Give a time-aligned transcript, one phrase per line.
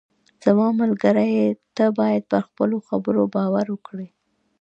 [0.43, 1.29] زما ملګری،
[1.75, 4.07] ته باید پر خپلو خبرو باور وکړې.